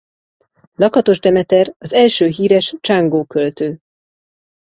Lakatos 0.73 1.19
Demeter 1.21 1.75
az 1.77 1.93
első 1.93 2.27
híres 2.27 2.75
csángó 2.79 3.23
költő. 3.23 3.79